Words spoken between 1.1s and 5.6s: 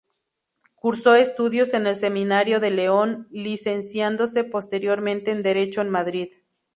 estudios en el Seminario de León, licenciándose posteriormente en